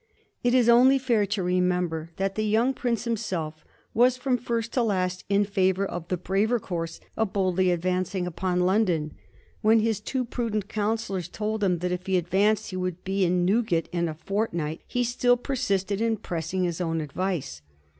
It 0.43 0.55
is 0.55 0.67
only 0.67 0.97
fair 0.97 1.27
to 1.27 1.43
remember 1.43 2.09
that 2.15 2.33
the 2.33 2.41
young 2.43 2.73
prince 2.73 3.05
him 3.05 3.15
self 3.15 3.63
was 3.93 4.17
from 4.17 4.35
first 4.35 4.73
to 4.73 4.81
last 4.81 5.23
in 5.29 5.45
favor 5.45 5.85
of 5.85 6.07
the 6.07 6.17
braver 6.17 6.59
course 6.59 6.99
of 7.15 7.33
boldly 7.33 7.69
advancing 7.69 8.25
upon 8.25 8.61
London. 8.61 9.13
When 9.61 9.79
his 9.81 9.99
too 10.01 10.25
prudent 10.25 10.67
counsellors 10.67 11.27
told 11.29 11.63
him 11.63 11.77
that 11.85 11.91
if 11.91 12.07
he 12.07 12.17
advanced 12.17 12.71
he 12.71 12.77
would 12.77 13.03
be 13.03 13.23
in 13.23 13.45
Newgate 13.45 13.89
in 13.91 14.09
a 14.09 14.15
fortnight, 14.15 14.81
he 14.87 15.03
still 15.03 15.37
persisted 15.37 16.01
in 16.01 16.17
pressing 16.17 16.63
his 16.63 16.81
own 16.81 16.99
advice. 16.99 17.61